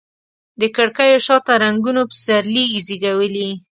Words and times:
د 0.59 0.61
کړکېو 0.75 1.19
شاته 1.25 1.53
رنګونو 1.63 2.01
پسرلي 2.11 2.65
زیږولي 2.85 3.49